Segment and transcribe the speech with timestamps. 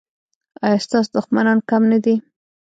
[0.65, 2.15] ایا ستاسو دښمنان کم نه دي؟